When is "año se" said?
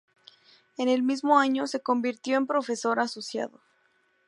1.37-1.79